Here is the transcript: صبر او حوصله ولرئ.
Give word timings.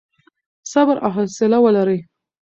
صبر 0.71 0.95
او 1.05 1.09
حوصله 1.17 1.57
ولرئ. 1.61 1.99